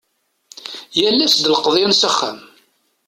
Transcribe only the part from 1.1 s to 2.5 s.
ass d lqeḍyan s axxam.